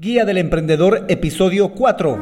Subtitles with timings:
[0.00, 2.18] Guía del Emprendedor, episodio 4.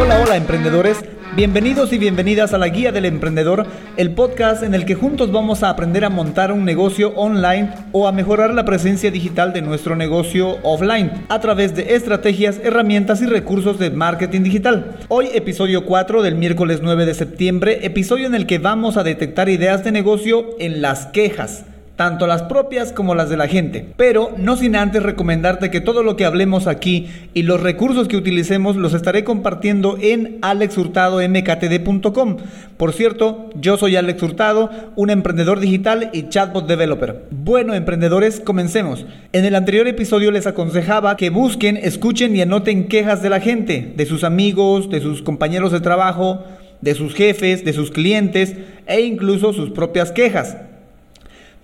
[0.00, 0.98] Hola, hola emprendedores.
[1.36, 3.66] Bienvenidos y bienvenidas a la Guía del Emprendedor,
[3.98, 8.08] el podcast en el que juntos vamos a aprender a montar un negocio online o
[8.08, 13.26] a mejorar la presencia digital de nuestro negocio offline a través de estrategias, herramientas y
[13.26, 14.96] recursos de marketing digital.
[15.08, 19.50] Hoy episodio 4 del miércoles 9 de septiembre, episodio en el que vamos a detectar
[19.50, 21.66] ideas de negocio en las quejas
[21.96, 23.86] tanto las propias como las de la gente.
[23.96, 28.18] Pero no sin antes recomendarte que todo lo que hablemos aquí y los recursos que
[28.18, 32.36] utilicemos los estaré compartiendo en alexhurtadomktd.com.
[32.76, 37.24] Por cierto, yo soy Alex Hurtado, un emprendedor digital y chatbot developer.
[37.30, 39.06] Bueno, emprendedores, comencemos.
[39.32, 43.94] En el anterior episodio les aconsejaba que busquen, escuchen y anoten quejas de la gente,
[43.96, 46.44] de sus amigos, de sus compañeros de trabajo,
[46.82, 48.54] de sus jefes, de sus clientes
[48.86, 50.58] e incluso sus propias quejas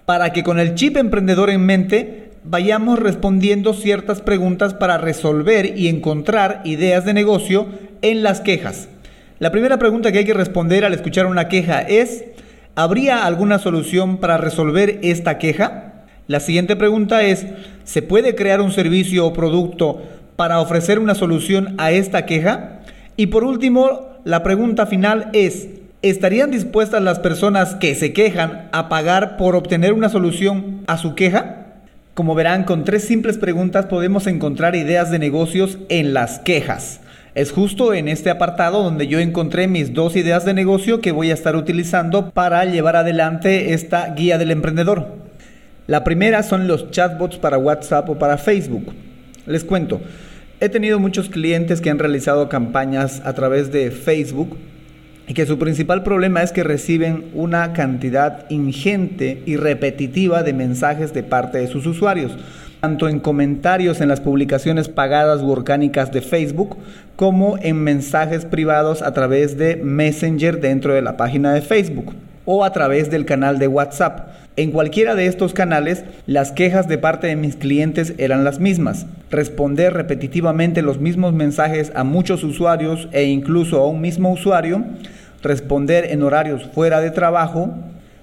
[0.06, 5.88] para que con el chip emprendedor en mente vayamos respondiendo ciertas preguntas para resolver y
[5.88, 7.66] encontrar ideas de negocio
[8.02, 8.88] en las quejas.
[9.38, 12.24] La primera pregunta que hay que responder al escuchar una queja es,
[12.74, 16.04] ¿habría alguna solución para resolver esta queja?
[16.28, 17.46] La siguiente pregunta es,
[17.84, 20.02] ¿se puede crear un servicio o producto
[20.36, 22.80] para ofrecer una solución a esta queja?
[23.16, 25.68] Y por último, la pregunta final es,
[26.02, 31.14] ¿Estarían dispuestas las personas que se quejan a pagar por obtener una solución a su
[31.14, 31.66] queja?
[32.14, 36.98] Como verán, con tres simples preguntas podemos encontrar ideas de negocios en las quejas.
[37.36, 41.30] Es justo en este apartado donde yo encontré mis dos ideas de negocio que voy
[41.30, 45.06] a estar utilizando para llevar adelante esta guía del emprendedor.
[45.86, 48.92] La primera son los chatbots para WhatsApp o para Facebook.
[49.46, 50.00] Les cuento,
[50.58, 54.58] he tenido muchos clientes que han realizado campañas a través de Facebook
[55.26, 61.14] y que su principal problema es que reciben una cantidad ingente y repetitiva de mensajes
[61.14, 62.36] de parte de sus usuarios,
[62.80, 66.76] tanto en comentarios en las publicaciones pagadas u orgánicas de Facebook,
[67.14, 72.64] como en mensajes privados a través de Messenger dentro de la página de Facebook o
[72.64, 74.28] a través del canal de WhatsApp.
[74.56, 79.06] En cualquiera de estos canales, las quejas de parte de mis clientes eran las mismas.
[79.30, 84.84] Responder repetitivamente los mismos mensajes a muchos usuarios e incluso a un mismo usuario
[85.42, 87.70] responder en horarios fuera de trabajo,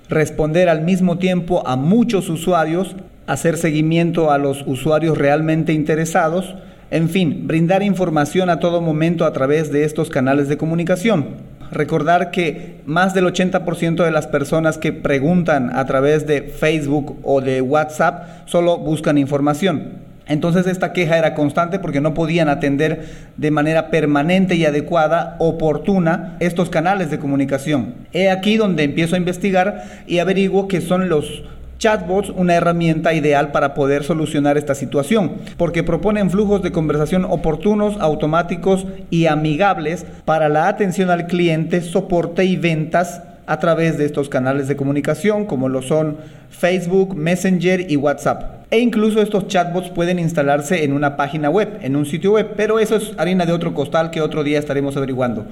[0.10, 2.96] responder al mismo tiempo a muchos usuarios,
[3.28, 6.56] hacer seguimiento a los usuarios realmente interesados,
[6.92, 11.36] en fin, brindar información a todo momento a través de estos canales de comunicación.
[11.72, 17.42] Recordar que más del 80% de las personas que preguntan a través de Facebook o
[17.42, 20.09] de WhatsApp solo buscan información.
[20.30, 26.38] Entonces esta queja era constante porque no podían atender de manera permanente y adecuada, oportuna,
[26.40, 27.96] estos canales de comunicación.
[28.14, 31.44] He aquí donde empiezo a investigar y averiguo que son los
[31.80, 37.98] chatbots una herramienta ideal para poder solucionar esta situación, porque proponen flujos de conversación oportunos,
[38.00, 44.30] automáticos y amigables para la atención al cliente, soporte y ventas a través de estos
[44.30, 46.18] canales de comunicación como lo son
[46.52, 48.59] Facebook, Messenger y WhatsApp.
[48.72, 52.80] E incluso estos chatbots pueden instalarse en una página web, en un sitio web, pero
[52.80, 55.48] eso es harina de otro costal que otro día estaremos averiguando.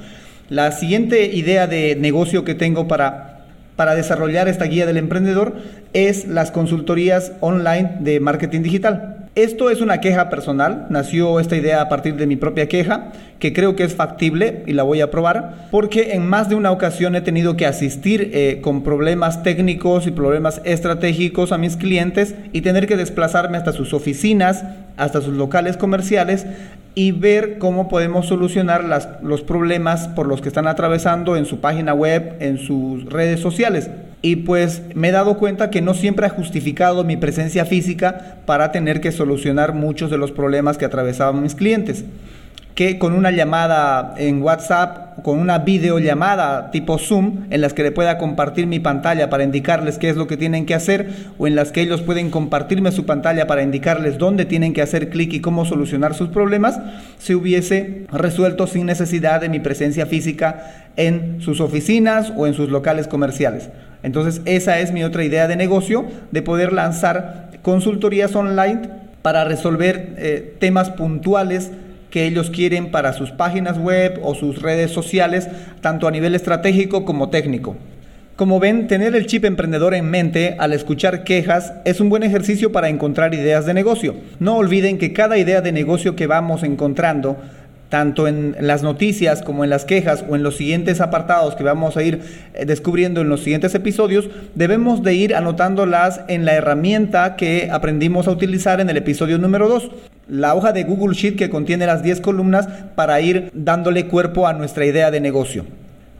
[0.49, 3.37] La siguiente idea de negocio que tengo para
[3.77, 5.55] para desarrollar esta guía del emprendedor
[5.93, 9.16] es las consultorías online de marketing digital.
[9.37, 13.53] Esto es una queja personal, nació esta idea a partir de mi propia queja, que
[13.53, 17.15] creo que es factible y la voy a probar, porque en más de una ocasión
[17.15, 22.61] he tenido que asistir eh, con problemas técnicos y problemas estratégicos a mis clientes y
[22.61, 24.63] tener que desplazarme hasta sus oficinas,
[24.97, 26.47] hasta sus locales comerciales
[26.95, 28.83] y ver cómo podemos solucionar
[29.21, 33.91] los problemas por los que están atravesando en su página web, en sus redes sociales.
[34.27, 38.73] Y pues me he dado cuenta que no siempre ha justificado mi presencia física para
[38.73, 42.03] tener que solucionar muchos de los problemas que atravesaban mis clientes
[42.77, 47.91] que con una llamada en WhatsApp, con una videollamada tipo Zoom, en las que le
[47.91, 51.09] pueda compartir mi pantalla para indicarles qué es lo que tienen que hacer,
[51.39, 55.09] o en las que ellos pueden compartirme su pantalla para indicarles dónde tienen que hacer
[55.09, 56.79] clic y cómo solucionar sus problemas,
[57.17, 62.69] se hubiese resuelto sin necesidad de mi presencia física en sus oficinas o en sus
[62.69, 63.71] locales comerciales.
[64.03, 68.81] Entonces esa es mi otra idea de negocio, de poder lanzar consultorías online
[69.23, 71.71] para resolver eh, temas puntuales
[72.09, 75.47] que ellos quieren para sus páginas web o sus redes sociales,
[75.81, 77.75] tanto a nivel estratégico como técnico.
[78.37, 82.71] Como ven, tener el chip emprendedor en mente al escuchar quejas es un buen ejercicio
[82.71, 84.13] para encontrar ideas de negocio.
[84.39, 87.37] No olviden que cada idea de negocio que vamos encontrando
[87.89, 91.97] tanto en las noticias como en las quejas o en los siguientes apartados que vamos
[91.97, 92.21] a ir
[92.53, 98.27] eh, descubriendo en los siguientes episodios, debemos de ir anotándolas en la herramienta que aprendimos
[98.27, 99.89] a utilizar en el episodio número 2,
[100.27, 104.53] la hoja de Google Sheet que contiene las 10 columnas para ir dándole cuerpo a
[104.53, 105.65] nuestra idea de negocio.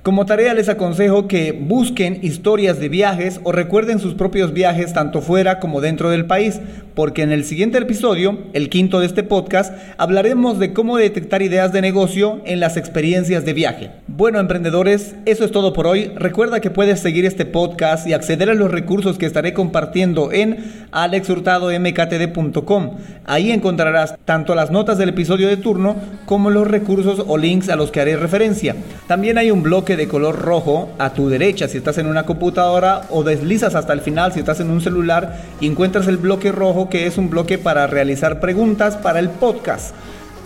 [0.08, 5.20] Como tarea les aconsejo que busquen historias de viajes o recuerden sus propios viajes tanto
[5.22, 6.62] fuera como dentro del país,
[6.96, 11.74] porque en el siguiente episodio, el quinto de este podcast, hablaremos de cómo detectar ideas
[11.74, 13.92] de negocio en las experiencias de viaje.
[14.08, 16.10] Bueno, emprendedores, eso es todo por hoy.
[16.16, 20.88] Recuerda que puedes seguir este podcast y acceder a los recursos que estaré compartiendo en
[20.94, 22.92] alexhurtadomktd.com.
[23.26, 27.76] Ahí encontrarás tanto las notas del episodio de turno como los recursos o links a
[27.76, 28.74] los que haré referencia.
[29.06, 33.02] También hay un bloque de color rojo a tu derecha si estás en una computadora
[33.10, 36.90] o deslizas hasta el final si estás en un celular y encuentras el bloque rojo
[36.90, 39.94] que es un bloque para realizar preguntas para el podcast.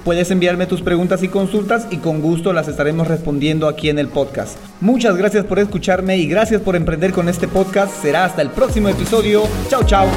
[0.03, 4.07] Puedes enviarme tus preguntas y consultas y con gusto las estaremos respondiendo aquí en el
[4.07, 4.57] podcast.
[4.79, 8.01] Muchas gracias por escucharme y gracias por emprender con este podcast.
[8.01, 9.43] Será hasta el próximo episodio.
[9.69, 10.07] Chao, chao.